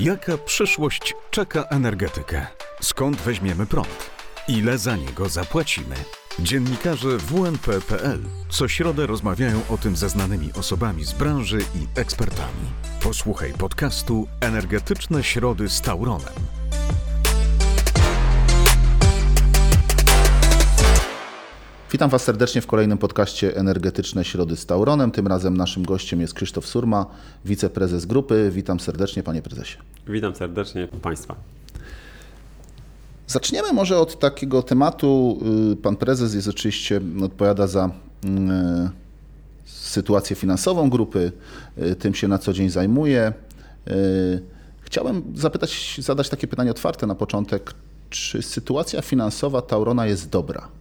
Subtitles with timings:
[0.00, 2.46] Jaka przyszłość czeka energetykę?
[2.80, 4.10] Skąd weźmiemy prąd?
[4.48, 5.96] Ile za niego zapłacimy?
[6.38, 12.66] Dziennikarze WNP.pl co środę rozmawiają o tym ze znanymi osobami z branży i ekspertami.
[13.02, 16.59] Posłuchaj podcastu Energetyczne Środy z Tauronem.
[21.92, 25.10] Witam Was serdecznie w kolejnym podcaście Energetyczne Środy z Tauronem.
[25.10, 27.06] Tym razem naszym gościem jest Krzysztof Surma,
[27.44, 28.50] wiceprezes grupy.
[28.54, 29.78] Witam serdecznie, panie prezesie.
[30.08, 31.34] Witam serdecznie Państwa.
[33.26, 35.40] Zaczniemy może od takiego tematu.
[35.72, 37.90] Y, pan prezes jest oczywiście, odpowiada za
[38.24, 38.28] y,
[39.64, 41.32] sytuację finansową grupy,
[41.78, 43.32] y, tym się na co dzień zajmuje.
[44.80, 47.74] Chciałem zapytać, zadać takie pytanie otwarte na początek.
[48.10, 50.79] Czy sytuacja finansowa Taurona jest dobra?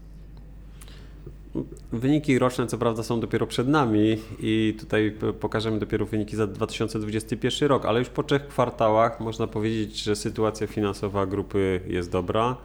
[1.92, 7.70] Wyniki roczne, co prawda, są dopiero przed nami i tutaj pokażemy dopiero wyniki za 2021
[7.70, 12.56] rok, ale już po trzech kwartałach można powiedzieć, że sytuacja finansowa grupy jest dobra.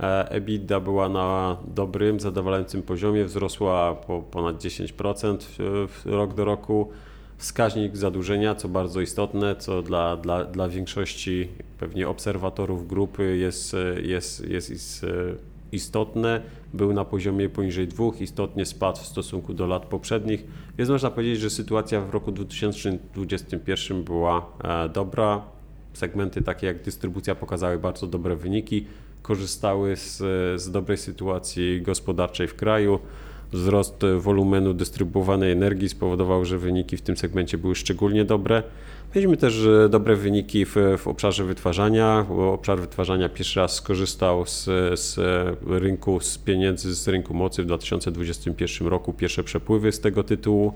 [0.00, 5.38] E, EBITDA była na dobrym, zadowalającym poziomie, wzrosła po ponad 10%
[6.04, 6.88] rok do roku.
[7.38, 11.48] Wskaźnik zadłużenia, co bardzo istotne, co dla, dla, dla większości
[11.78, 15.06] pewnie obserwatorów grupy jest, jest, jest, jest
[15.74, 16.40] istotne,
[16.74, 20.44] był na poziomie poniżej 2, istotnie spadł w stosunku do lat poprzednich,
[20.78, 25.42] więc można powiedzieć, że sytuacja w roku 2021 była e, dobra.
[25.92, 28.86] Segmenty takie jak dystrybucja pokazały bardzo dobre wyniki,
[29.22, 30.16] korzystały z,
[30.62, 32.98] z dobrej sytuacji gospodarczej w kraju.
[33.54, 38.62] Wzrost wolumenu dystrybuowanej energii spowodował, że wyniki w tym segmencie były szczególnie dobre.
[39.14, 42.26] Mieliśmy też e, dobre wyniki w, w obszarze wytwarzania.
[42.52, 44.64] Obszar wytwarzania pierwszy raz skorzystał z,
[45.00, 45.18] z
[45.66, 49.12] rynku, z pieniędzy z rynku mocy w 2021 roku.
[49.12, 50.72] Pierwsze przepływy z tego tytułu.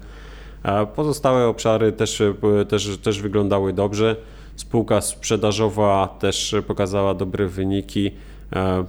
[0.97, 2.35] Pozostałe obszary też, e,
[2.69, 4.17] też, też wyglądały dobrze.
[4.57, 8.11] Spółka sprzedażowa też pokazała dobre wyniki
[8.53, 8.85] e,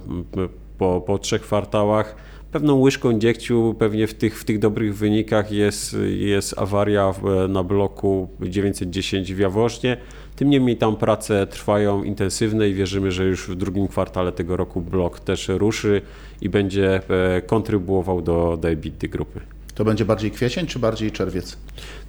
[0.78, 2.16] po, po trzech kwartałach
[2.52, 7.14] pewną łyżką dziegciu pewnie w tych, w tych dobrych wynikach jest, jest awaria
[7.48, 9.96] na bloku 910 w Jaworznie.
[10.36, 14.80] Tym niemniej tam prace trwają intensywne i wierzymy, że już w drugim kwartale tego roku
[14.80, 16.02] blok też ruszy
[16.40, 17.00] i będzie
[17.36, 19.40] e, kontrybuował do, do EBITDA grupy.
[19.74, 21.56] To będzie bardziej kwiecień czy bardziej czerwiec?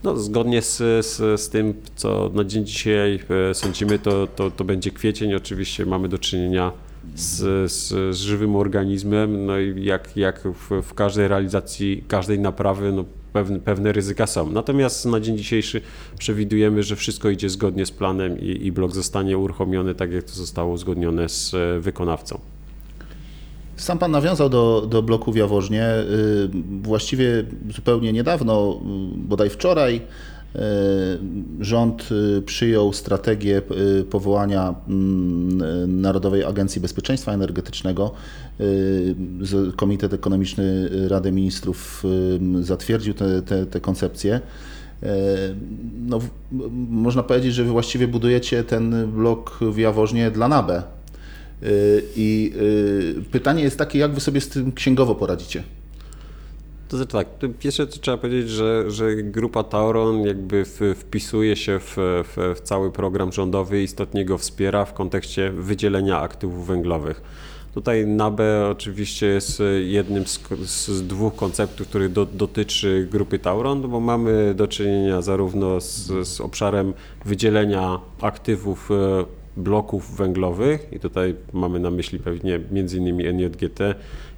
[0.03, 3.19] No, zgodnie z, z, z tym, co na dzień dzisiaj
[3.49, 5.33] e, sądzimy, to, to, to będzie kwiecień.
[5.33, 6.71] Oczywiście mamy do czynienia
[7.15, 12.91] z, z, z żywym organizmem, no i jak, jak w, w każdej realizacji, każdej naprawy,
[12.91, 14.51] no pewne, pewne ryzyka są.
[14.51, 15.81] Natomiast na dzień dzisiejszy
[16.19, 20.33] przewidujemy, że wszystko idzie zgodnie z planem i, i blok zostanie uruchomiony tak, jak to
[20.33, 22.39] zostało uzgodnione z e, wykonawcą.
[23.75, 25.85] Sam Pan nawiązał do, do bloku w Jaworznie.
[25.85, 26.49] Y,
[26.81, 28.81] właściwie zupełnie niedawno,
[29.15, 30.01] y, bodaj wczoraj,
[31.59, 38.11] rząd e, przyjął strategię e, powołania mm, Narodowej Agencji Bezpieczeństwa Energetycznego.
[39.75, 42.03] Komitet Ekonomiczny Rady Ministrów
[42.61, 44.41] zatwierdził te, te, te koncepcje.
[46.01, 46.19] No,
[46.89, 50.83] można powiedzieć, że wy właściwie budujecie ten blok w Jaworznie dla NABE.
[52.15, 52.53] I
[53.31, 55.63] pytanie jest takie, jak wy sobie z tym księgowo poradzicie?
[56.91, 57.27] To znaczy tak,
[57.59, 62.61] pierwsze to trzeba powiedzieć, że, że grupa Tauron jakby w, wpisuje się w, w, w,
[62.61, 67.21] cały program rządowy i istotnie go wspiera w kontekście wydzielenia aktywów węglowych.
[67.73, 73.99] Tutaj NABE oczywiście jest jednym z, z dwóch konceptów, który do, dotyczy grupy Tauron, bo
[73.99, 76.93] mamy do czynienia zarówno z, z obszarem
[77.25, 79.25] wydzielenia aktywów e,
[79.57, 83.35] bloków węglowych i tutaj mamy na myśli pewnie m.in.
[83.37, 83.79] NJGT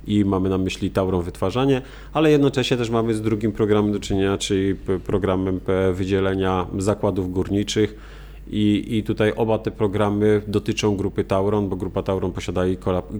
[0.07, 1.81] i mamy na myśli Tauron wytwarzanie,
[2.13, 4.75] ale jednocześnie też mamy z drugim programem do czynienia, czyli
[5.05, 5.59] programem
[5.93, 7.95] wydzielenia zakładów górniczych
[8.47, 12.77] i, i tutaj oba te programy dotyczą grupy Tauron, bo grupa Tauron posiada i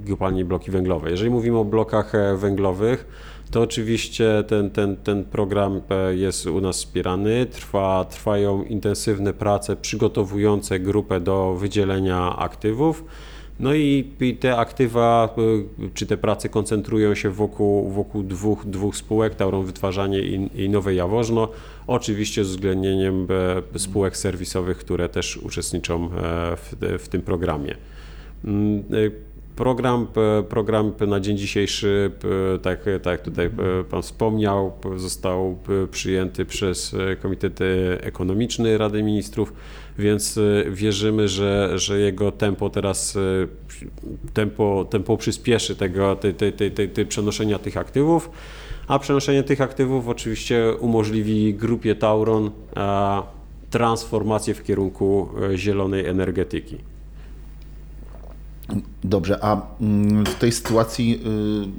[0.10, 1.12] kopalnie bloki węglowe.
[1.12, 3.08] Jeżeli mówimy o blokach e, węglowych,
[3.52, 7.46] to oczywiście ten, ten, ten program jest u nas wspierany.
[7.46, 13.04] Trwa, trwają intensywne prace przygotowujące grupę do wydzielenia aktywów.
[13.64, 19.36] No i, te aktywa, e, czy te prace koncentrują się wokół, wokół dwóch, dwóch spółek,
[19.36, 21.50] Tauron Wytwarzanie i, i Nowe Jaworzno,
[21.88, 23.28] oczywiście z uwzględnieniem
[23.76, 26.10] e, spółek serwisowych, które też uczestniczą
[26.56, 27.76] w, w tym programie.
[29.56, 30.08] Program,
[30.50, 32.12] program na dzień dzisiejszy,
[32.62, 33.50] tak, tak tutaj
[33.90, 35.58] Pan wspomniał, został
[35.92, 37.60] przyjęty przez Komitet
[38.02, 39.54] Ekonomiczny Rady Ministrów,
[40.00, 40.40] więc
[40.72, 43.18] wierzymy, że, że jego tempo teraz
[44.34, 48.30] tempo, tempo przyspieszy tego, tej, tej, tej, tej, tej przenoszenia tych aktywów,
[48.88, 52.52] a przenoszenie tych aktywów oczywiście umożliwi grupie Tauron
[53.70, 56.78] transformację w kierunku e, zielonej energetyki.
[59.04, 61.20] Dobrze, a mm, w tej sytuacji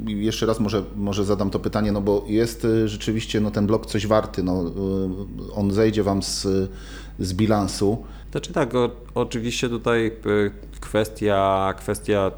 [0.08, 3.66] y, jeszcze raz może, może zadam to pytanie, no bo jest y, rzeczywiście no, ten
[3.66, 6.46] blok coś warty, no, y, on zejdzie Wam z,
[7.18, 8.04] z bilansu.
[8.30, 10.12] Znaczy tak, o, oczywiście tutaj
[10.80, 12.30] kwestia, kwestia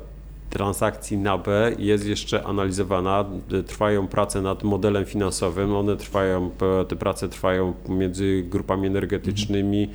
[0.50, 3.24] transakcji na B jest jeszcze analizowana.
[3.66, 5.74] Trwają prace nad modelem finansowym.
[5.74, 6.50] One trwają,
[6.88, 9.88] te prace trwają między grupami energetycznymi, e,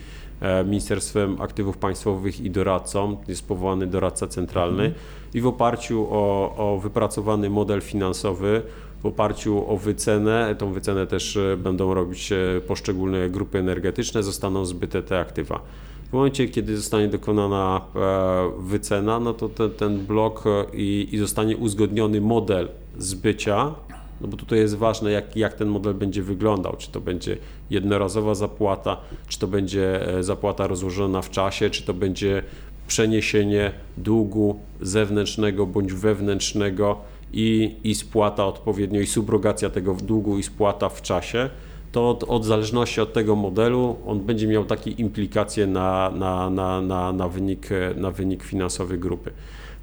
[0.65, 3.17] Ministerstwem Aktywów Państwowych i doradcą.
[3.27, 4.93] Jest powołany doradca centralny
[5.33, 8.61] i w oparciu o, o wypracowany model finansowy,
[9.01, 14.65] w oparciu o wycenę, tą wycenę też e, będą robić e, poszczególne grupy energetyczne, zostaną
[14.65, 15.61] zbyte te aktywa.
[16.09, 21.17] W momencie, kiedy zostanie dokonana e, wycena, no to ten, ten blok e, i, i
[21.17, 23.73] zostanie uzgodniony model zbycia,
[24.21, 26.75] no bo tutaj jest ważne, jak, jak ten model będzie wyglądał.
[26.77, 27.37] Czy to będzie
[27.69, 28.97] jednorazowa zapłata,
[29.27, 32.43] czy to będzie e, zapłata rozłożona w czasie, czy to będzie
[32.87, 36.97] przeniesienie długu zewnętrznego bądź wewnętrznego
[37.33, 41.49] i, i spłata odpowiednio, i subrogacja tego długu i spłata w czasie
[41.91, 46.81] to od, od zależności od tego modelu on będzie miał takie implikacje na, na, na,
[46.81, 49.31] na, na, wynik, e, na wynik finansowy grupy.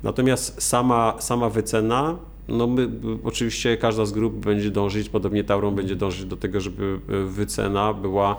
[0.02, 2.16] Natomiast sama, sama wycena,
[2.48, 2.88] no my,
[3.24, 7.94] oczywiście każda z grup będzie dążyć, podobnie Tauron będzie dążyć do tego, żeby e, wycena
[7.94, 8.36] była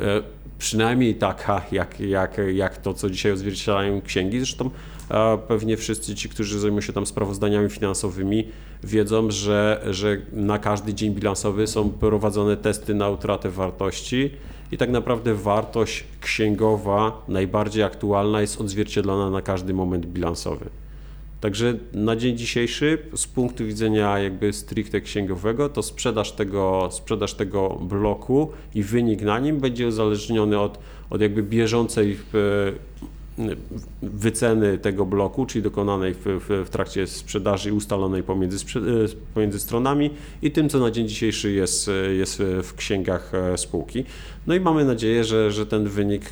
[0.00, 0.22] e,
[0.58, 4.38] przynajmniej taka, jak, jak, jak to, co dzisiaj odzwierciedlają księgi.
[4.38, 4.70] Zresztą
[5.10, 8.48] e, pewnie wszyscy ci, którzy zajmują się tam sprawozdaniami finansowymi,
[8.84, 14.30] wiedzą, że, że na każdy dzień bilansowy są prowadzone testy na utratę wartości
[14.72, 20.70] i tak naprawdę wartość księgowa najbardziej aktualna jest odzwierciedlona na każdy moment bilansowy.
[21.40, 27.68] Także na dzień dzisiejszy, z punktu widzenia jakby stricte księgowego, to sprzedaż tego, sprzedaż tego
[27.68, 30.78] bloku i wynik na nim będzie uzależniony od,
[31.10, 32.16] od jakby bieżącej e,
[34.02, 38.80] wyceny tego bloku, czyli dokonanej w, w, w trakcie sprzedaży i ustalonej pomiędzy, e,
[39.34, 40.10] pomiędzy stronami
[40.42, 44.04] i tym, co na dzień dzisiejszy jest, e, jest w księgach e, spółki.
[44.46, 46.30] No i mamy nadzieję, że, że ten wynik,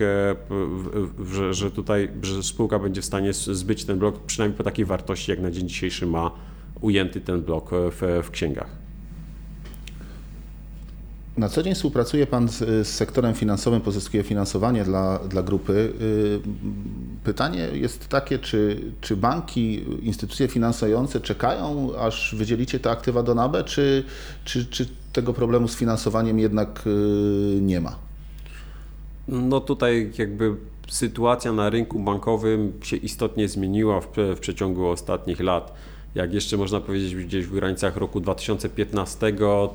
[1.33, 5.31] że, że tutaj że spółka będzie w stanie zbyć ten blok przynajmniej po takiej wartości,
[5.31, 6.31] jak na dzień dzisiejszy ma
[6.81, 8.84] ujęty ten blok w, w księgach.
[11.37, 15.73] Na co dzień współpracuje Pan z, z sektorem finansowym, pozyskuje finansowanie dla, dla grupy.
[15.73, 16.41] Y,
[17.25, 23.65] Pytanie jest takie, czy, czy banki, instytucje finansujące czekają, aż wydzielicie te aktywa do NABE,
[23.65, 24.05] czy,
[24.45, 27.97] czy, czy tego problemu z finansowaniem jednak y, nie ma?
[29.29, 30.57] No tutaj jakby
[30.89, 35.73] sytuacja na rynku bankowym się istotnie zmieniła w, w przeciągu ostatnich lat.
[36.15, 39.33] Jak jeszcze można powiedzieć gdzieś w granicach roku 2015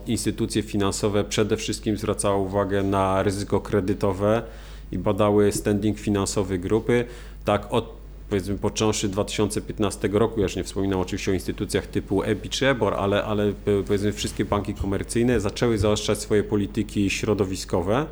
[0.08, 4.44] instytucje finansowe przede wszystkim zwracały uwagę na ryzyko kredytowe
[4.92, 7.06] i badały standing finansowy grupy.
[7.46, 8.00] Tak od
[8.30, 12.94] powiedzmy począwszy 2015 roku, ja już nie wspominam oczywiście o instytucjach typu EBI czy EBOR,
[12.94, 13.54] ale, ale
[13.88, 18.06] powiedzmy wszystkie banki komercyjne zaczęły zaostrzać swoje polityki środowiskowe.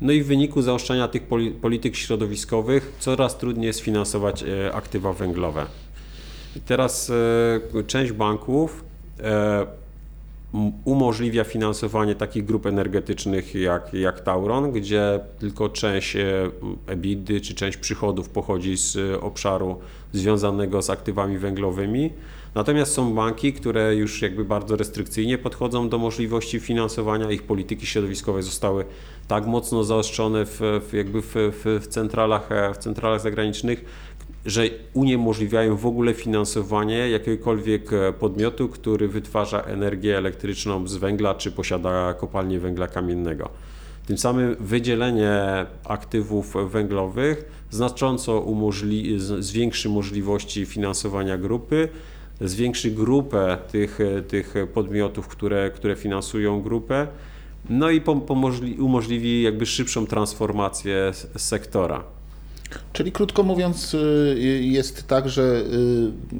[0.00, 5.12] No i w wyniku zaostrzania tych poli- polityk środowiskowych coraz trudniej jest finansować e, aktywa
[5.12, 5.66] węglowe.
[6.58, 7.10] I teraz
[7.74, 8.84] e, część banków
[9.20, 9.66] e,
[10.84, 16.50] umożliwia finansowanie takich grup energetycznych jak, jak Tauron, gdzie tylko część e,
[16.86, 19.78] EBITDA czy część przychodów pochodzi z obszaru
[20.12, 22.10] związanego z aktywami węglowymi.
[22.54, 27.30] Natomiast są banki, które już jakby bardzo restrykcyjnie podchodzą do możliwości finansowania.
[27.30, 28.84] Ich polityki środowiskowe zostały
[29.28, 33.84] tak mocno zaostrzone w, w jakby w, w, w, centralach, w centralach zagranicznych,
[34.48, 34.62] że
[34.94, 42.14] uniemożliwiają w ogóle finansowanie jakiegokolwiek e, podmiotu, który wytwarza energię elektryczną z węgla czy posiada
[42.14, 43.48] kopalnię węgla kamiennego.
[44.06, 45.40] Tym samym wydzielenie
[45.84, 51.88] aktywów węglowych znacząco umożli- zwiększy możliwości finansowania grupy,
[52.40, 57.06] zwiększy grupę tych, e, tych podmiotów, które, które finansują grupę,
[57.70, 62.17] no i pom- pomożli- umożliwi jakby szybszą transformację sektora.
[62.92, 65.62] Czyli krótko mówiąc, y, jest tak, że y,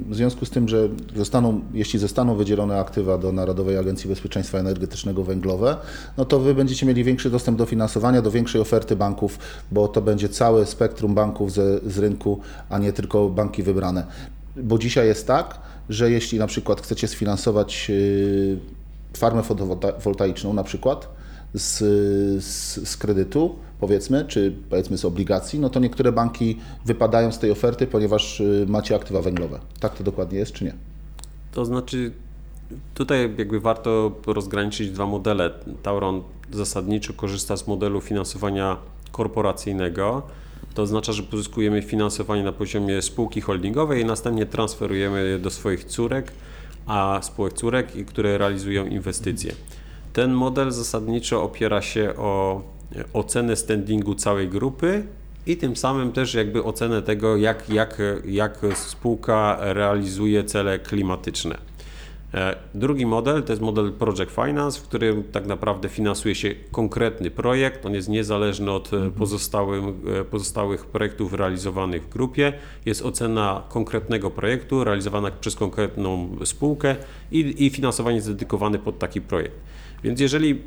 [0.09, 5.23] w związku z tym, że zostaną, jeśli zostaną wydzielone aktywa do Narodowej Agencji Bezpieczeństwa Energetycznego
[5.23, 5.77] węglowe,
[6.17, 9.39] no to wy będziecie mieli większy dostęp do finansowania, do większej oferty banków,
[9.71, 14.05] bo to będzie całe spektrum banków ze, z rynku, a nie tylko banki wybrane.
[14.55, 15.59] Bo dzisiaj jest tak,
[15.89, 18.57] że jeśli na przykład chcecie sfinansować y,
[19.17, 21.18] farmę fotowoltaiczną na przykład,
[21.53, 21.77] z,
[22.43, 27.51] z, z kredytu, powiedzmy, czy powiedzmy z obligacji, no to niektóre banki wypadają z tej
[27.51, 29.59] oferty, ponieważ y, macie aktywa węglowe.
[29.79, 30.73] Tak to dokładnie jest, czy nie?
[31.51, 32.11] To znaczy,
[32.93, 35.51] tutaj jakby warto rozgraniczyć dwa modele.
[35.83, 38.77] Tauron zasadniczo korzysta z modelu finansowania
[39.11, 40.21] korporacyjnego.
[40.73, 45.83] To oznacza, że pozyskujemy finansowanie na poziomie spółki holdingowej i następnie transferujemy je do swoich
[45.83, 46.31] córek,
[46.85, 49.53] a spółek córek, które realizują inwestycje.
[50.13, 52.61] Ten model zasadniczo opiera się o
[52.95, 55.03] e, ocenę standingu całej grupy
[55.45, 61.69] i tym samym też jakby ocenę tego, jak, jak, jak spółka realizuje cele klimatyczne.
[62.33, 67.31] E, Drugi model to jest model Project Finance, w którym tak naprawdę finansuje się konkretny
[67.31, 67.85] projekt.
[67.85, 72.53] On jest niezależny od e, pozostałym, e, pozostałych projektów realizowanych w grupie.
[72.85, 76.95] Jest ocena konkretnego projektu realizowana przez konkretną spółkę
[77.31, 79.55] i, i finansowanie jest dedykowane pod taki projekt.
[80.03, 80.61] Więc jeżeli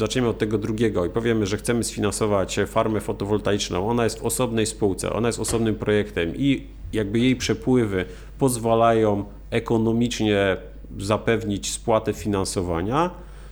[0.00, 4.66] zaczniemy od tego drugiego i powiemy, że chcemy sfinansować farmę fotowoltaiczną, ona jest w osobnej
[4.66, 8.04] spółce, ona jest osobnym projektem i jakby jej przepływy
[8.38, 10.56] pozwalają ekonomicznie
[10.98, 13.10] zapewnić spłatę finansowania,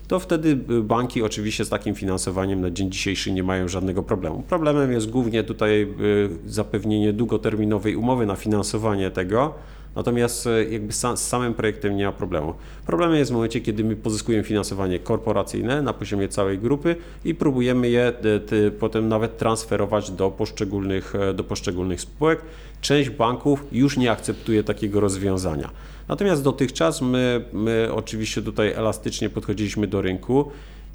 [0.09, 4.43] to wtedy banki oczywiście z takim finansowaniem na dzień dzisiejszy nie mają żadnego problemu.
[4.49, 9.55] Problemem jest głównie tutaj y, zapewnienie długoterminowej umowy na finansowanie tego,
[9.97, 12.55] natomiast y, jakby z samym projektem nie ma problemu.
[12.87, 17.89] Problemem jest w momencie, kiedy my pozyskujemy finansowanie korporacyjne na poziomie całej grupy i próbujemy
[17.89, 18.13] je
[18.47, 22.41] ty, potem nawet transferować do poszczególnych, e, do poszczególnych spółek.
[22.81, 25.71] Część banków już nie akceptuje takiego rozwiązania.
[26.09, 30.51] Natomiast dotychczas my, my oczywiście tutaj elastycznie podchodziliśmy do rynku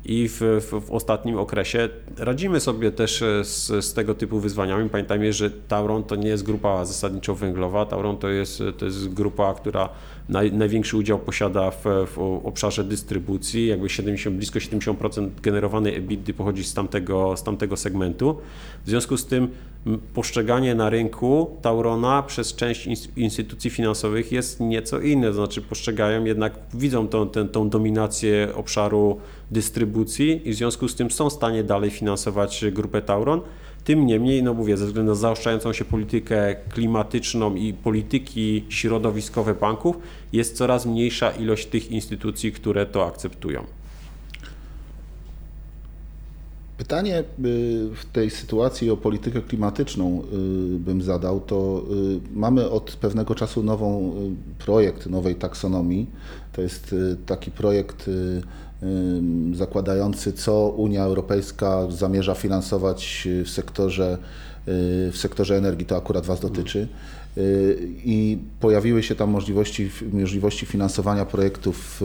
[0.05, 4.89] i w, w, w ostatnim okresie radzimy sobie też e, z, z tego typu wyzwaniami.
[4.89, 7.85] Pamiętajmy, że Tauron to nie jest grupa zasadniczo węglowa.
[7.85, 9.89] Tauron to jest, to jest grupa, która
[10.29, 11.83] naj, największy udział posiada w,
[12.15, 13.67] w obszarze dystrybucji.
[13.67, 18.37] Jakby 70, blisko 70% generowanej EBITDA pochodzi z tamtego, z tamtego segmentu.
[18.85, 19.47] W związku z tym
[20.13, 25.27] postrzeganie na rynku Taurona przez część ins- instytucji finansowych jest nieco inne.
[25.27, 29.19] To znaczy postrzegają jednak, widzą tą, tę, tą dominację obszaru
[29.51, 33.41] dystrybucji i w związku z tym są w stanie dalej finansować grupę Tauron.
[33.83, 39.97] Tym niemniej, no mówię, ze względu na zaostrzającą się politykę klimatyczną i polityki środowiskowe banków,
[40.33, 43.63] jest coraz mniejsza ilość tych instytucji, które to akceptują.
[46.85, 47.23] Pytanie y,
[47.95, 51.83] w tej sytuacji o politykę klimatyczną y, bym zadał, to
[52.35, 54.13] y, mamy od pewnego czasu nową
[54.59, 56.07] projekt nowej taksonomii.
[56.53, 58.09] To jest taki projekt
[59.53, 64.17] zakładający, co Unia Europejska zamierza finansować w sektorze,
[65.11, 65.85] w sektorze energii.
[65.85, 66.87] To akurat Was dotyczy.
[68.05, 72.03] I pojawiły się tam możliwości, możliwości finansowania projektów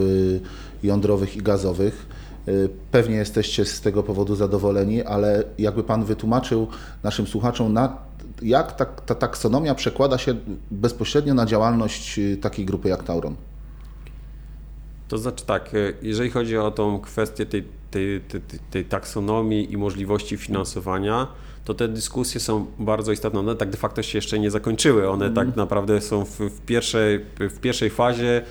[0.82, 2.06] jądrowych i gazowych.
[2.50, 6.66] Y, Pewnie jesteście z tego powodu zadowoleni, ale jakby Pan wytłumaczył
[7.02, 7.96] naszym słuchaczom, na,
[8.42, 10.34] jak ta, ta taksonomia przekłada się
[10.70, 13.34] bezpośrednio na działalność y, takiej grupy jak Tauron?
[15.08, 18.40] To znaczy tak, e, jeżeli chodzi o tą kwestię tej, tej, tej,
[18.70, 21.26] tej- taksonomii i możliwości finansowania,
[21.64, 23.40] to te dyskusje są bardzo istotne.
[23.40, 25.08] One tak de facto się jeszcze nie zakończyły.
[25.08, 28.42] One tak naprawdę są w, w, pierwszej, w pierwszej fazie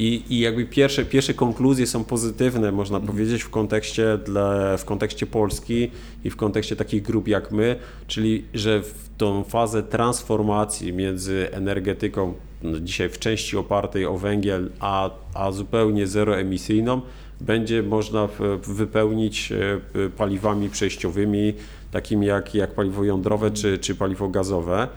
[0.00, 5.26] i, i jakby pierwsze, pierwsze konkluzje są pozytywne, można powiedzieć, w kontekście, dla, w kontekście
[5.26, 5.90] Polski
[6.24, 7.76] i w kontekście takich grup jak my,
[8.06, 14.70] czyli że w tą fazę transformacji między energetyką, no dzisiaj w części opartej o węgiel,
[14.80, 17.00] a, a zupełnie zeroemisyjną,
[17.40, 18.28] będzie można
[18.66, 19.56] wypełnić e,
[19.92, 21.54] p- paliwami przejściowymi,
[21.90, 24.88] takimi jak, jak paliwo jądrowe czy, czy paliwo gazowe.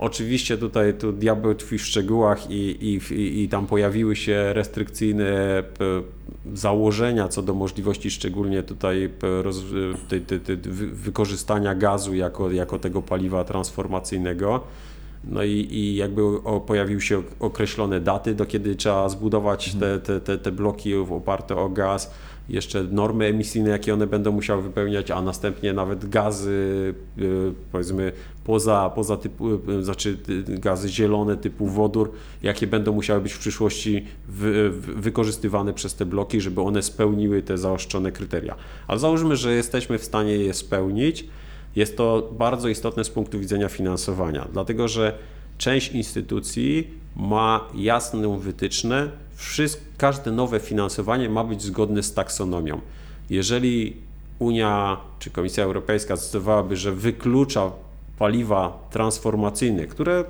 [0.00, 5.62] Oczywiście tutaj tu diabeł tkwi w szczegółach i, i, i, tam pojawiły się restrykcyjne
[6.54, 9.10] założenia co do możliwości szczególnie tutaj
[9.42, 9.62] roz,
[10.08, 14.60] tej, tej, wy- wykorzystania gazu jako, jako tego paliwa transformacyjnego.
[15.24, 20.20] No i, i jakby o, pojawiły się określone daty, do kiedy trzeba zbudować te, te,
[20.20, 22.10] te, te bloki oparte o gaz,
[22.48, 28.12] jeszcze normy emisyjne, jakie one będą musiały wypełniać, a następnie nawet gazy, y, powiedzmy,
[28.44, 32.12] poza, poza typu, y, znaczy y, gazy zielone typu wodór,
[32.42, 37.42] jakie będą musiały być w przyszłości wy, wy- wykorzystywane przez te bloki, żeby one spełniły
[37.42, 38.54] te zaostrzone kryteria.
[38.86, 41.26] Ale załóżmy, że jesteśmy w stanie je spełnić.
[41.76, 45.18] Jest to bardzo istotne z punktu widzenia finansowania, dlatego że
[45.58, 52.80] część instytucji ma jasną wytyczne, wszystko, każde nowe finansowanie ma być zgodne z taksonomią.
[53.30, 53.96] Jeżeli
[54.38, 57.72] Unia czy Komisja Europejska zdecydowałaby, że wyklucza
[58.18, 60.24] paliwa transformacyjne, które,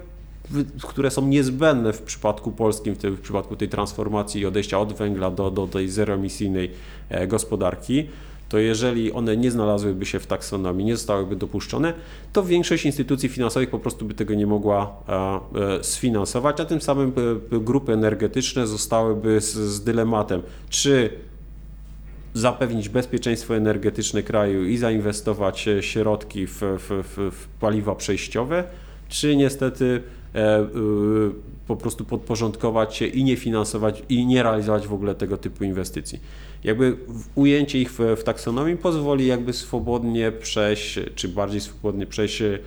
[0.83, 5.51] które są niezbędne w przypadku polskim, w przypadku tej transformacji i odejścia od węgla do,
[5.51, 6.71] do tej zeroemisyjnej
[7.09, 8.07] e, gospodarki,
[8.51, 11.93] to jeżeli one nie znalazłyby się w taksonomii, nie zostałyby dopuszczone,
[12.33, 16.81] to większość instytucji finansowych po prostu by tego nie mogła e, e, sfinansować, a tym
[16.81, 17.13] samym
[17.53, 21.11] e, grupy energetyczne zostałyby z, z dylematem, czy
[22.35, 28.65] zapewnić bezpieczeństwo energetyczne kraju i zainwestować środki w, w, w, w paliwa przejściowe,
[29.09, 30.03] czy niestety
[31.67, 36.21] po prostu podporządkować się i nie finansować i nie realizować w ogóle tego typu inwestycji.
[36.65, 36.97] Jakby
[37.35, 42.59] ujęcie ich w, w taksonomii pozwoli jakby swobodnie przejść, czy bardziej swobodnie przejść e,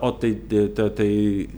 [0.00, 0.36] od tej,
[0.74, 1.48] tej, tej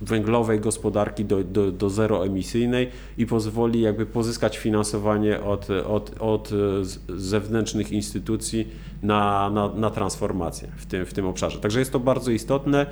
[0.00, 2.88] węglowej gospodarki do, do, do zeroemisyjnej
[3.18, 6.50] i pozwoli jakby pozyskać finansowanie od, od, od
[7.16, 8.68] zewnętrznych instytucji
[9.02, 11.58] na, na, na transformację w tym, w tym obszarze.
[11.58, 12.86] Także jest to bardzo istotne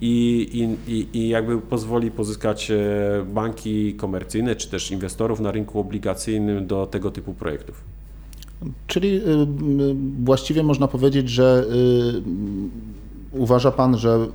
[0.00, 2.76] i, i, i jakby pozwoli pozyskać e,
[3.34, 7.84] banki komercyjne czy też inwestorów na rynku obligacyjnym do tego typu projektów.
[8.86, 9.46] Czyli y, y,
[10.24, 11.64] właściwie można powiedzieć, że
[13.32, 14.26] y, uważa Pan, że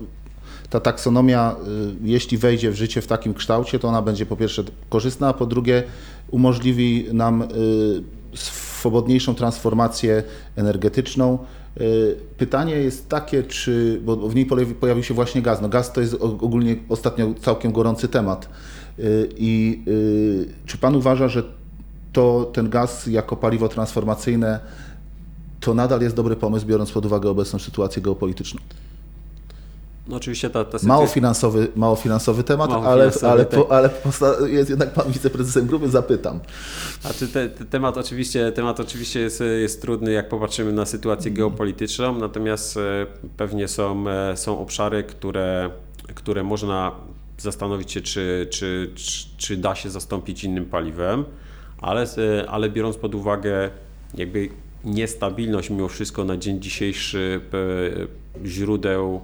[0.74, 1.56] ta taksonomia,
[2.04, 5.46] jeśli wejdzie w życie w takim kształcie, to ona będzie po pierwsze korzystna, a po
[5.46, 5.84] drugie
[6.32, 7.44] umożliwi nam
[8.36, 10.24] swobodniejszą transformację
[10.56, 11.38] energetyczną.
[12.38, 14.46] Pytanie jest takie, czy, bo w niej
[14.80, 15.62] pojawił się właśnie gaz.
[15.62, 18.50] No gaz to jest ogólnie ostatnio całkiem gorący temat.
[19.38, 19.84] I
[20.66, 21.44] czy Pan uważa, że
[22.14, 24.60] to ten gaz jako paliwo transformacyjne
[25.60, 28.62] to nadal jest dobry pomysł, biorąc pod uwagę obecną sytuację geopolityczną.
[30.08, 33.90] No oczywiście ta, ta mało, finansowy, mało finansowy temat, mało ale, finansowy, ale,
[34.22, 36.40] ale jest jednak pan wiceprezesem grupy, zapytam.
[37.02, 42.20] Znaczy te, te, temat oczywiście, temat oczywiście jest, jest trudny, jak popatrzymy na sytuację geopolityczną,
[42.20, 43.06] natomiast e,
[43.38, 45.70] pewnie są, e, są obszary, które,
[46.16, 46.92] które można
[47.38, 51.26] zastanowić się, czy, czy, czy, czy da się zastąpić innym paliwem
[51.84, 52.06] ale,
[52.48, 53.70] ale biorąc pod uwagę
[54.14, 54.50] jakby
[54.84, 57.42] niestabilność mimo wszystko na dzień dzisiejszy
[58.44, 59.22] e, źródeł,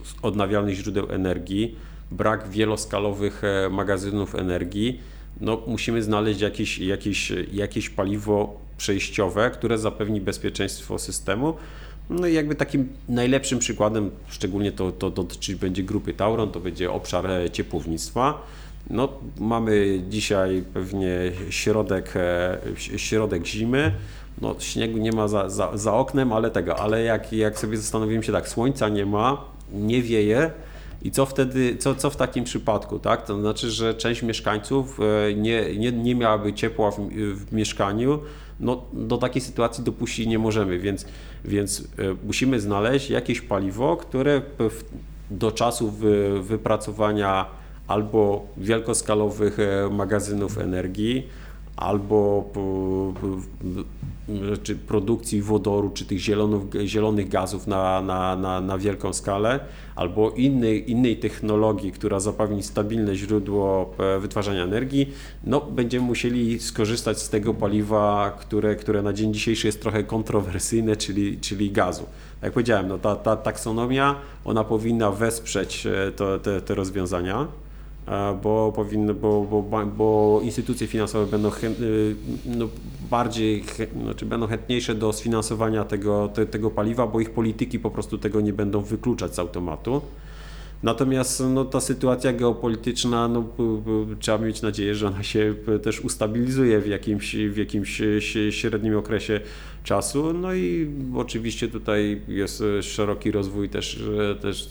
[0.00, 1.76] e, odnawialnych źródeł energii,
[2.10, 5.00] brak wieloskalowych e, magazynów energii,
[5.40, 11.54] no musimy znaleźć jakieś, jakieś, jakieś paliwo przejściowe, które zapewni bezpieczeństwo systemu.
[12.10, 16.92] No i jakby takim najlepszym przykładem, szczególnie to, to dotyczyć będzie grupy Tauron, to będzie
[16.92, 18.42] obszar ciepłownictwa
[18.90, 19.08] no,
[19.40, 23.92] mamy dzisiaj pewnie środek, e, środek zimy.
[24.40, 28.22] No, śniegu nie ma za, za, za oknem, ale tego, ale jak, jak sobie zastanowiłem
[28.22, 30.50] się tak, słońca nie ma, nie wieje,
[31.02, 33.26] i co wtedy, co, co w takim przypadku, tak?
[33.26, 38.18] To znaczy, że część mieszkańców e, nie, nie, nie miałaby ciepła w, w mieszkaniu,
[38.60, 41.06] no do takiej sytuacji dopuścić nie możemy, więc,
[41.44, 41.84] więc e,
[42.24, 44.42] musimy znaleźć jakieś paliwo, które
[45.30, 45.92] do czasu
[46.40, 47.46] wypracowania
[47.86, 51.26] albo wielkoskalowych e, magazynów energii,
[51.76, 52.44] albo
[54.62, 59.60] czy produkcji wodoru, czy tych zielonych, zielonych gazów na, na, na, na wielką skalę,
[59.96, 65.12] albo innej, innej technologii, która zapewni stabilne źródło e, wytwarzania energii,
[65.44, 70.96] no będziemy musieli skorzystać z tego paliwa, które, które na dzień dzisiejszy jest trochę kontrowersyjne,
[70.96, 72.06] czyli, czyli gazu.
[72.42, 77.46] Jak powiedziałem, no ta, ta taksonomia, ona powinna wesprzeć e, to, te, te rozwiązania
[78.42, 81.48] bo, powinny, bo, bo, bo instytucje finansowe będą
[81.80, 82.16] y,
[82.46, 82.68] no,
[83.10, 83.64] bardziej,
[84.02, 88.40] znaczy będą chętniejsze do sfinansowania tego, te, tego paliwa, bo ich polityki po prostu tego
[88.40, 90.00] nie będą wykluczać z automatu.
[90.82, 93.44] Natomiast no, ta sytuacja geopolityczna, no,
[94.18, 98.02] trzeba mieć nadzieję, że ona się też ustabilizuje w jakimś, w jakimś
[98.50, 99.40] średnim okresie
[99.84, 100.32] czasu.
[100.32, 104.02] No i oczywiście tutaj jest szeroki rozwój też,
[104.40, 104.68] też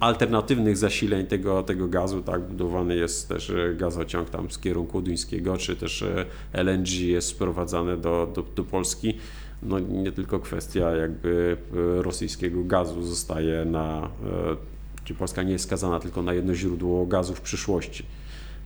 [0.00, 2.22] alternatywnych zasileń tego, tego gazu.
[2.22, 6.04] Tak, budowany jest też gazociąg tam z kierunku duńskiego, czy też
[6.52, 9.14] LNG jest sprowadzane do, do, do Polski
[9.62, 11.56] no nie tylko kwestia jakby
[11.98, 14.56] e, rosyjskiego gazu zostaje na, e,
[15.04, 18.06] czy Polska nie jest skazana tylko na jedno źródło gazu w przyszłości.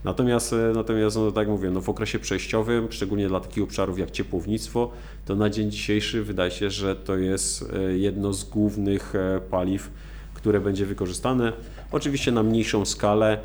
[0.05, 4.11] Natomiast, e, natomiast no, tak mówię, no, w okresie przejściowym, szczególnie dla takich obszarów jak
[4.11, 4.91] ciepłownictwo,
[5.25, 9.13] to na dzień dzisiejszy wydaje się, że to jest jedno z głównych
[9.51, 9.91] paliw,
[10.35, 11.53] które będzie wykorzystane.
[11.93, 13.39] Oczywiście na mniejszą skalę,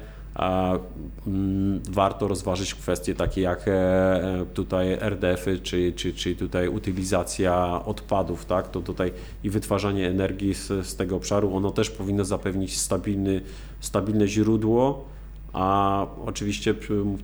[1.92, 8.46] warto rozważyć kwestie takie jak e, e, tutaj RDF-y, czy, czy, czy tutaj utylizacja odpadów,
[8.46, 8.72] tak?
[8.72, 9.12] To tutaj
[9.44, 13.42] i wytwarzanie energii z, z tego obszaru, ono też powinno zapewnić stabilny,
[13.80, 15.06] stabilne źródło
[15.54, 16.76] a oczywiście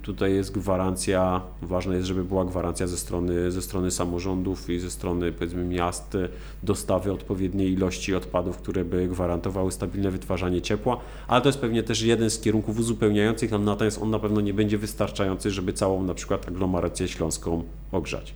[0.01, 4.91] tutaj jest gwarancja, ważne jest, żeby była gwarancja ze strony, ze strony samorządów i ze
[4.91, 6.17] strony powiedzmy miast
[6.63, 12.01] dostawy odpowiedniej ilości odpadów, które by gwarantowały stabilne wytwarzanie ciepła, ale to jest pewnie też
[12.01, 16.47] jeden z kierunków uzupełniających, natomiast on na pewno nie będzie wystarczający, żeby całą na przykład
[16.47, 18.33] aglomerację śląską ogrzać.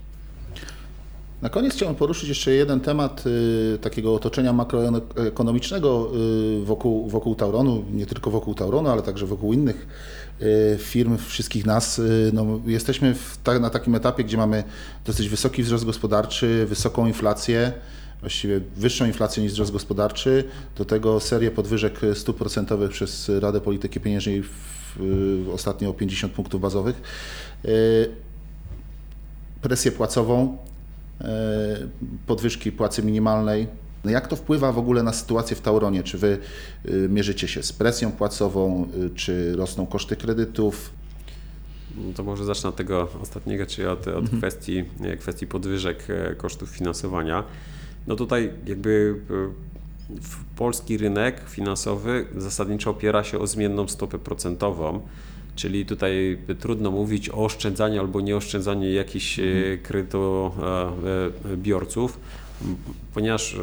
[1.42, 3.24] Na koniec chciałem poruszyć jeszcze jeden temat
[3.76, 6.12] y, takiego otoczenia makroekonomicznego
[6.62, 9.88] y, wokół, wokół Tauronu, nie tylko wokół Tauronu, ale także wokół innych
[10.42, 12.00] y, firm, wszystkich nas.
[12.00, 14.64] Y, no, jesteśmy ta, na takim etapie, gdzie mamy
[15.06, 17.74] dosyć wysoki wzrost gospodarczy, wysoką inflację,
[18.20, 20.44] właściwie wyższą inflację niż wzrost gospodarczy,
[20.78, 24.50] do tego serię podwyżek stóp procentowych przez Radę Polityki Pieniężnej w,
[24.96, 27.02] w, ostatnio o 50 punktów bazowych.
[27.66, 28.10] Y,
[29.62, 30.58] presję płacową,
[32.28, 33.68] podwyżki płacy minimalnej.
[34.06, 36.04] Jak to wpływa w ogóle na sytuację w Tauronie?
[36.04, 36.38] Czy wy
[36.86, 40.92] y, mierzycie się z presją płacową, y, czy rosną koszty kredytów?
[41.98, 46.36] No to może zacznę od tego ostatniego, czyli od, od kwestii, e, kwestii podwyżek e,
[46.36, 47.44] kosztów finansowania.
[48.08, 50.16] No tutaj jakby e,
[50.56, 55.02] polski rynek finansowy zasadniczo opiera się o zmienną stopę procentową,
[55.56, 59.44] czyli tutaj trudno mówić o oszczędzaniu albo nieoszczędzaniu jakichś e,
[59.84, 62.22] kredytobiorców, m,
[63.14, 63.56] ponieważ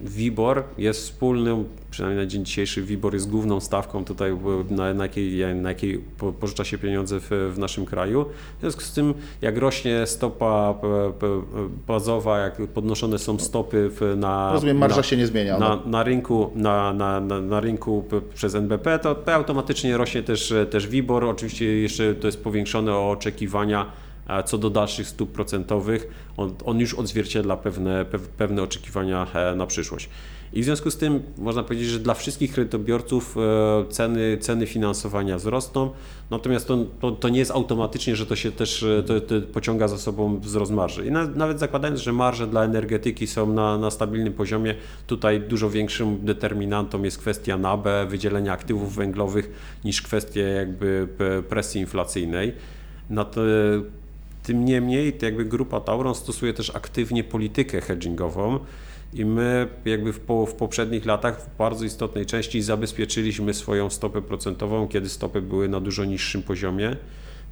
[0.00, 4.36] WIBOR jest wspólnym, przynajmniej na dzień dzisiejszy WIBOR jest główną stawką tutaj, e,
[4.70, 8.24] na, na, jakiej, na jakiej po- pożycza się pieniądze w, w naszym kraju.
[8.58, 11.42] W związku z tym, jak rośnie stopa p- p-
[11.86, 14.52] bazowa, jak podnoszone są stopy w, na...
[14.52, 15.58] Rozumiem, marża na, się nie zmienia.
[15.58, 20.22] na, Ona- na rynku, na, na, na, na rynku przez NBP, to to automatycznie rośnie
[20.22, 21.24] też, też WIBOR.
[21.24, 24.03] Oczywiście jeszcze to jest powiększone o oczekiwania e,
[24.46, 26.08] co do dalszych stóp procentowych.
[26.36, 30.08] On, on już odzwierciedla pewne, pew- pewne oczekiwania e, na przyszłość.
[30.52, 35.36] I w związku z tym można powiedzieć, że dla wszystkich kredytobiorców e, ceny, ceny finansowania
[35.36, 35.90] wzrosną,
[36.30, 39.88] natomiast to, to, to nie jest automatycznie, że to się też e, to, to pociąga
[39.88, 41.06] za sobą wzrost marży.
[41.06, 44.74] I na, nawet zakładając, że marże dla energetyki są na, na stabilnym poziomie,
[45.06, 49.50] tutaj dużo większym determinantą jest kwestia NABE, wydzielenia aktywów węglowych,
[49.84, 51.08] niż kwestia jakby
[51.48, 52.52] presji inflacyjnej.
[53.10, 53.40] Na to,
[54.44, 58.58] tym niemniej, jakby grupa Tauron stosuje też aktywnie politykę hedgingową
[59.14, 64.22] i my jakby w, po, w poprzednich latach w bardzo istotnej części zabezpieczyliśmy swoją stopę
[64.22, 66.96] procentową, kiedy stopy były na dużo niższym poziomie.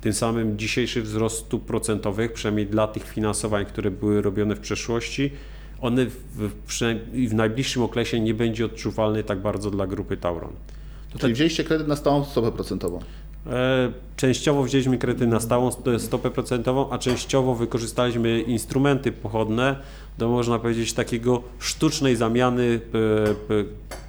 [0.00, 5.31] Tym samym dzisiejszy wzrost stóp procentowych, przynajmniej dla tych finansowań, które były robione w przeszłości,
[5.81, 6.50] one w,
[7.28, 10.52] w najbliższym okresie nie będzie odczuwalny tak bardzo dla grupy Tauron.
[11.18, 13.00] Czyli wzięliście kredyt na stałą stopę procentową.
[13.46, 19.76] E, Częściowo wzięliśmy kredyty na stałą st- stopę procentową, a częściowo wykorzystaliśmy instrumenty pochodne
[20.18, 22.81] do, można powiedzieć, takiego sztucznej zamiany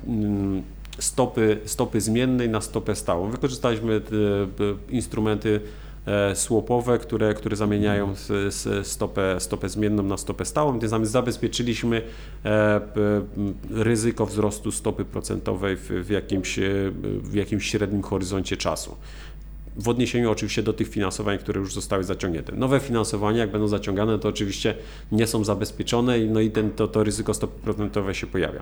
[0.06, 0.64] e, mm,
[1.00, 3.30] stopy, stopy zmiennej na stopę stałą.
[3.30, 5.60] Wykorzystaliśmy e, instrumenty
[6.06, 8.14] e, swapowe, które, które zamieniają
[8.84, 10.80] stopę, stopę zmienną na stopę stałą.
[10.80, 12.02] Tym samym zabezpieczyliśmy
[12.46, 12.82] e,
[13.70, 16.64] ryzyko wzrostu stopy procentowej w, jakimś, e,
[17.24, 18.96] w jakimś średnim horyzoncie czasu.
[19.76, 22.56] W odniesieniu oczywiście do tych finansowań, które już zostały zaciągnięte.
[22.56, 24.76] Nowe finansowania, jak będą zaciągane, to oczywiście
[25.12, 28.62] nie są zabezpieczone no i ten, to, to ryzyko stopy procentowej się pojawia.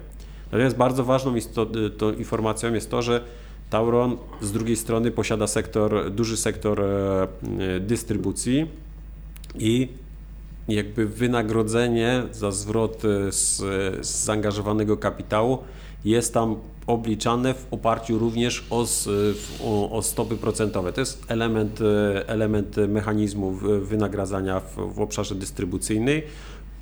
[0.52, 3.24] Natomiast bardzo ważną isto- to informacją jest to, że
[3.72, 7.28] Tauron z drugiej strony posiada sektor, duży sektor e,
[7.76, 8.68] e, dystrybucji
[9.60, 9.88] i
[10.68, 13.58] jakby wynagrodzenie za zwrot e, z,
[14.06, 15.58] z zaangażowanego kapitału
[16.06, 16.56] jest tam
[16.88, 18.86] obliczane w oparciu również o,
[19.64, 20.94] o, o stopy procentowe.
[20.94, 21.80] To jest element,
[22.28, 26.24] element mechanizmu wynagradzania w, w obszarze dystrybucyjnej.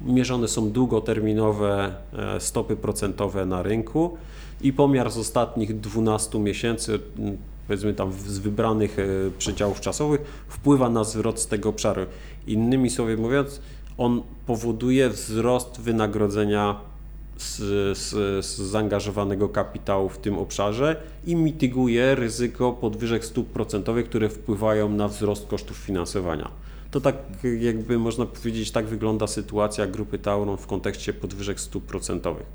[0.02, 1.96] Mierzone są długoterminowe
[2.40, 4.18] stopy procentowe na rynku
[4.62, 9.06] i pomiar z ostatnich 12 miesięcy, m, powiedzmy tam z wybranych e,
[9.38, 12.06] przedziałów czasowych, wpływa na z tego obszaru.
[12.48, 13.62] Innymi słowy mówiąc,
[13.98, 16.76] on powoduje wzrost wynagrodzenia
[17.38, 17.58] z,
[17.98, 20.96] z, z zaangażowanego kapitału w tym obszarze
[21.26, 26.52] i mityguje ryzyko podwyżek stóp procentowych, które wpływają na wzrost kosztów finansowania.
[26.92, 27.16] To tak
[27.60, 32.46] jakby można powiedzieć, tak wygląda sytuacja grupy Tauron w kontekście podwyżek stóp procentowych.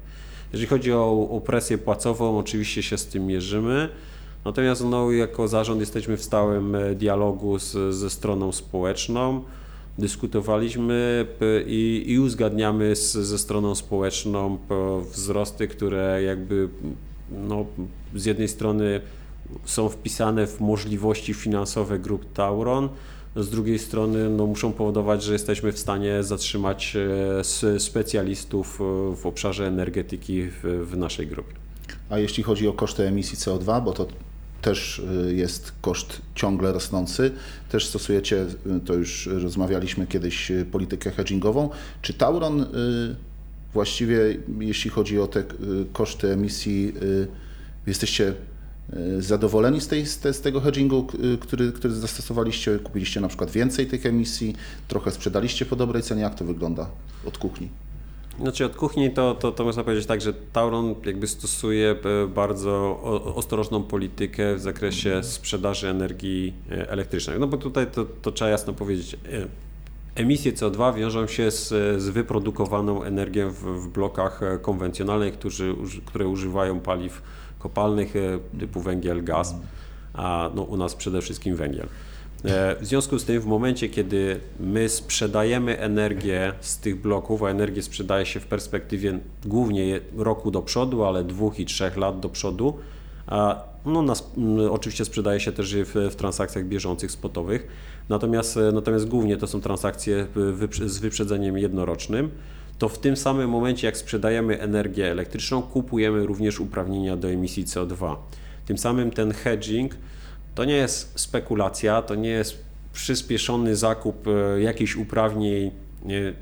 [0.55, 3.88] Jeżeli chodzi o, o presję płacową, oczywiście się z tym mierzymy.
[4.45, 9.43] Natomiast no, jako zarząd jesteśmy w stałym e, dialogu z, ze stroną społeczną.
[9.99, 11.27] Dyskutowaliśmy
[11.67, 14.59] i, i uzgadniamy z, ze stroną społeczną
[15.12, 16.69] wzrosty, które jakby
[17.31, 17.67] no,
[18.14, 19.01] z jednej strony
[19.64, 22.88] są wpisane w możliwości finansowe grup Tauron,
[23.37, 26.97] z drugiej strony no, muszą powodować, że jesteśmy w stanie zatrzymać
[27.62, 31.55] e, specjalistów e, w obszarze energetyki w, naszej grupie.
[32.11, 34.07] A jeśli chodzi o koszty emisji CO2, bo to
[34.62, 37.33] też y, jest koszt ciągle rosnący,
[37.70, 38.47] też stosujecie,
[38.85, 41.70] to już rozmawialiśmy kiedyś, politykę hedgingową.
[42.03, 42.66] Czy Tauron
[43.73, 44.18] właściwie,
[44.61, 45.44] jeśli chodzi o te
[45.92, 46.92] koszty emisji,
[47.87, 48.35] jesteście
[49.18, 52.79] zadowoleni z, tej, z, te, z tego hedgingu, y, który, który zastosowaliście?
[52.79, 54.57] Kupiliście na przykład więcej tych emisji,
[54.88, 56.23] trochę sprzedaliście po dobrej cenie?
[56.23, 56.90] Jak to wygląda
[57.27, 57.68] od kuchni?
[58.40, 63.01] Znaczy od kuchni to, to, to można powiedzieć tak, że Tauron jakby stosuje e, bardzo
[63.35, 67.40] ostrożną politykę w zakresie sprzedaży energii e, elektrycznej.
[67.40, 69.14] No bo tutaj to, to trzeba jasno powiedzieć.
[69.14, 69.18] e,
[70.14, 71.68] Emisje CO2 wiążą się z,
[72.03, 77.23] z wyprodukowaną energią w, w blokach konwencjonalnych, którzy, które używają paliw
[77.64, 79.55] kopalnych e, typu węgiel, gaz,
[80.14, 81.87] a no, u nas przede wszystkim węgiel.
[82.44, 87.48] E, W związku z tym, w momencie, kiedy my sprzedajemy energię z tych bloków, a
[87.48, 92.29] energię sprzedaje się w perspektywie głównie roku do przodu, ale dwóch i trzech lat do
[92.29, 92.74] przodu,
[93.87, 94.31] no, nas,
[94.70, 97.66] oczywiście sprzedaje się też w, w transakcjach bieżących, spotowych,
[98.09, 100.27] natomiast, e, natomiast głównie to są transakcje
[100.87, 102.31] z wyprzedzeniem jednorocznym,
[102.79, 108.17] to w tym samym momencie, jak sprzedajemy energię elektryczną, kupujemy również uprawnienia do emisji CO2.
[108.67, 109.97] Tym samym ten hedging
[110.55, 115.73] to nie jest spekulacja, to nie jest przyspieszony zakup e, jakichś uprawnień e,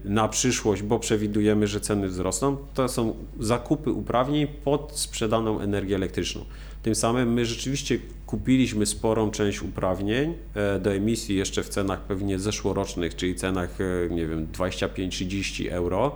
[0.05, 2.57] na przyszłość, bo przewidujemy, że ceny wzrosną.
[2.75, 6.45] To są zakupy uprawnień pod sprzedaną energię elektryczną.
[6.83, 7.99] Tym samym my rzeczywiście
[8.37, 14.15] kupiliśmy sporą część uprawnień e, do emisji jeszcze w cenach pewnie zeszłorocznych, czyli cenach, e,
[14.15, 16.13] nie wiem, 25-30 euro.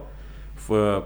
[0.68, 1.00] W,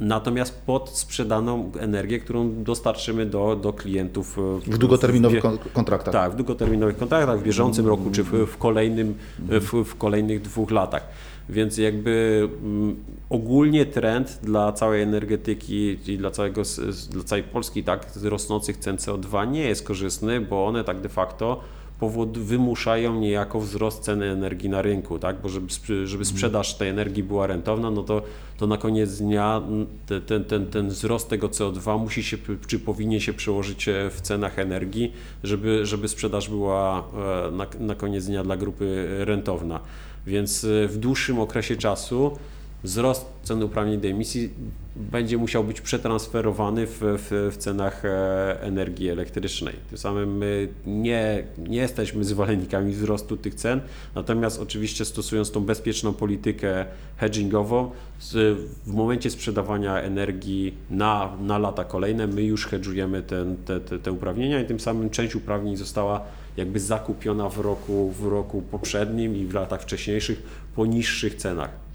[0.00, 6.12] natomiast pod sprzedaną energię, którą dostarczymy do, do klientów e, W długoterminowych w- kontraktach.
[6.12, 10.70] tak, w długoterminowych kontraktach, w bieżącym roku czy w, w, kolejnym, w, w kolejnych dwóch
[10.70, 11.04] latach.
[11.48, 12.96] Więc jakby mm,
[13.30, 16.62] ogólnie trend dla całej energetyki i dla, całego,
[17.10, 21.08] dla całej Polski tak, z rosnących cen CO2 nie jest korzystny, bo one tak de
[21.08, 21.60] facto
[22.00, 25.36] powód wymuszają niejako wzrost ceny energii na rynku, tak?
[25.42, 25.66] bo żeby,
[26.04, 28.22] żeby sprzedaż tej energii była rentowna, no to,
[28.56, 32.78] to na koniec dnia mm, te, ten, ten, ten wzrost tego CO2 musi się, czy
[32.78, 35.12] powinien się przełożyć e, w cenach energii,
[35.44, 39.80] żeby, żeby sprzedaż była e, na, na koniec dnia dla grupy rentowna.
[40.26, 42.38] Więc e, w dłuższym okresie czasu
[42.82, 44.50] wzrost cen uprawnień do emisji
[44.96, 49.74] będzie musiał być przetransferowany w, w, w cenach e, energii elektrycznej.
[49.88, 53.80] Tym samym my nie, nie jesteśmy zwolennikami wzrostu tych cen,
[54.14, 56.84] natomiast oczywiście stosując tą bezpieczną politykę
[57.16, 63.80] hedgingową, z, w momencie sprzedawania energii na, na lata kolejne, my już hedżujemy ten, te,
[63.80, 66.20] te, te uprawnienia i tym samym część uprawnień została
[66.56, 70.42] jakby zakupiona w roku, w roku poprzednim i w latach wcześniejszych
[70.76, 71.87] po niższych cenach.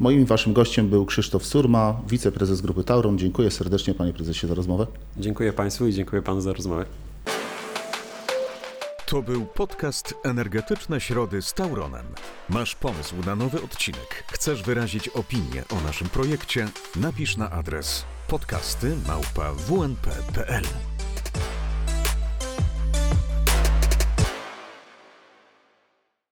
[0.00, 3.18] Moim waszym gościem był Krzysztof Surma, wiceprezes grupy Tauron.
[3.18, 4.86] Dziękuję serdecznie panie prezesie za rozmowę.
[5.16, 6.84] Dziękuję Państwu i dziękuję Panu za rozmowę.
[9.06, 12.06] To był podcast Energetyczne Środy z Tauronem.
[12.48, 14.24] Masz pomysł na nowy odcinek?
[14.32, 16.68] Chcesz wyrazić opinię o naszym projekcie?
[16.96, 20.64] Napisz na adres podcasty małpa wnp.pl